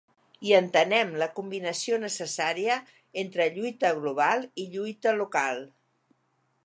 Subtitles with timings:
[0.49, 2.77] I entenem la combinació necessària
[3.25, 5.63] entre lluita global i lluita local.